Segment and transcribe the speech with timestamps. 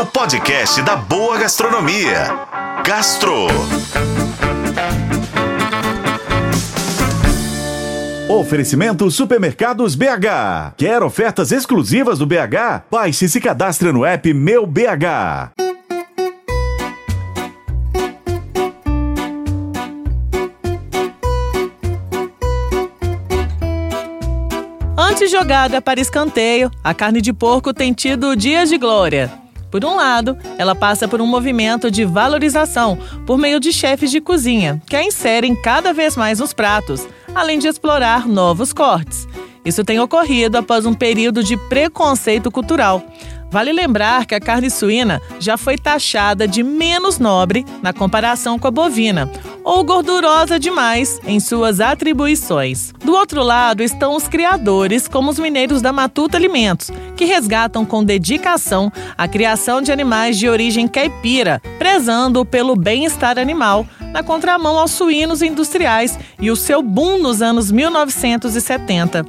[0.00, 2.28] o podcast da boa gastronomia.
[2.86, 3.48] Gastro.
[8.28, 10.74] Oferecimento Supermercados BH.
[10.76, 12.84] Quer ofertas exclusivas do BH?
[12.88, 15.50] Baixe e se cadastre no app Meu BH.
[24.96, 29.47] Antes jogada para escanteio, a carne de porco tem tido dias de glória.
[29.70, 34.20] Por um lado, ela passa por um movimento de valorização por meio de chefes de
[34.20, 39.28] cozinha, que a inserem cada vez mais nos pratos, além de explorar novos cortes.
[39.64, 43.02] Isso tem ocorrido após um período de preconceito cultural.
[43.50, 48.68] Vale lembrar que a carne suína já foi taxada de menos nobre na comparação com
[48.68, 49.30] a bovina,
[49.68, 52.90] ou gordurosa demais em suas atribuições.
[53.04, 58.02] Do outro lado estão os criadores, como os mineiros da Matuta Alimentos, que resgatam com
[58.02, 64.92] dedicação a criação de animais de origem caipira, prezando pelo bem-estar animal, na contramão aos
[64.92, 69.26] suínos industriais e o seu boom nos anos 1970.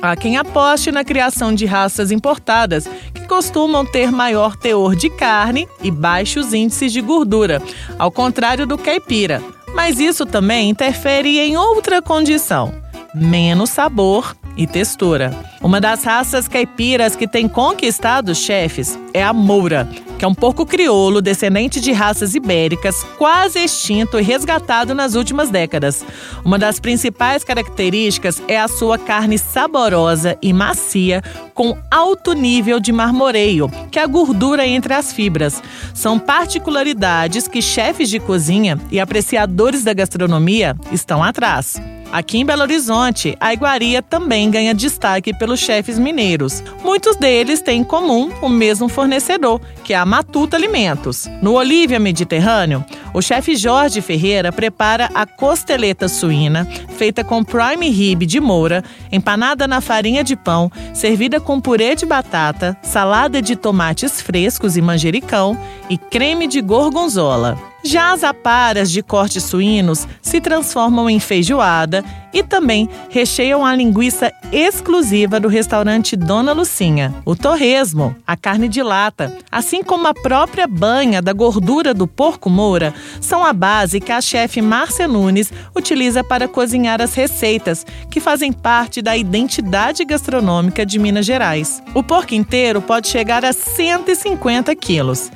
[0.00, 5.66] Há quem aposte na criação de raças importadas, que costumam ter maior teor de carne
[5.82, 7.60] e baixos índices de gordura,
[7.98, 9.42] ao contrário do caipira.
[9.74, 12.72] Mas isso também interfere em outra condição:
[13.14, 15.34] menos sabor e textura.
[15.60, 20.66] Uma das raças caipiras que tem conquistado chefes é a moura, que é um porco
[20.66, 26.04] crioulo descendente de raças ibéricas, quase extinto e resgatado nas últimas décadas.
[26.44, 31.22] Uma das principais características é a sua carne saborosa e macia,
[31.54, 35.62] com alto nível de marmoreio, que é a gordura entre as fibras.
[35.94, 41.80] São particularidades que chefes de cozinha e apreciadores da gastronomia estão atrás.
[42.12, 46.62] Aqui em Belo Horizonte, a iguaria também ganha destaque pelos chefes mineiros.
[46.82, 51.28] Muitos deles têm em comum o mesmo fornecedor, que é a Matuta Alimentos.
[51.40, 58.26] No Olívia Mediterrâneo, o chefe Jorge Ferreira prepara a costeleta suína, feita com prime rib
[58.26, 58.82] de moura,
[59.12, 64.82] empanada na farinha de pão, servida com purê de batata, salada de tomates frescos e
[64.82, 65.56] manjericão
[65.88, 67.56] e creme de gorgonzola.
[67.82, 74.30] Já as aparas de cortes suínos se transformam em feijoada e também recheiam a linguiça
[74.52, 80.66] exclusiva do restaurante Dona Lucinha, o torresmo, a carne de lata, assim como a própria
[80.66, 86.22] banha da gordura do porco moura, são a base que a chefe Márcia Nunes utiliza
[86.22, 91.82] para cozinhar as receitas que fazem parte da identidade gastronômica de Minas Gerais.
[91.94, 95.30] O porco inteiro pode chegar a 150 quilos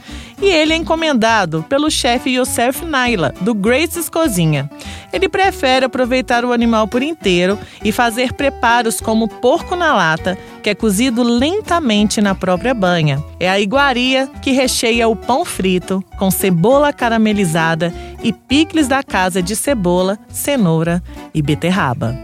[0.44, 4.68] e ele é encomendado pelo chefe Youssef Naila, do Grace's Cozinha.
[5.10, 10.68] Ele prefere aproveitar o animal por inteiro e fazer preparos como porco na lata, que
[10.68, 13.24] é cozido lentamente na própria banha.
[13.40, 19.42] É a iguaria que recheia o pão frito com cebola caramelizada e picles da casa
[19.42, 21.02] de cebola, cenoura
[21.32, 22.23] e beterraba.